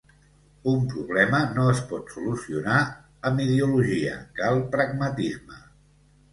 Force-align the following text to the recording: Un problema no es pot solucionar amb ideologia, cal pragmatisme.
Un 0.69 0.79
problema 0.93 1.41
no 1.57 1.65
es 1.73 1.81
pot 1.91 2.09
solucionar 2.15 2.79
amb 3.31 3.45
ideologia, 3.47 4.19
cal 4.43 4.61
pragmatisme. 4.75 5.65